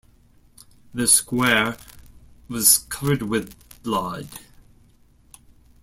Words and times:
The 0.95 1.05
square 1.07 1.77
was 2.47 2.79
covered 2.89 3.21
with 3.21 3.53
blood. 3.83 4.27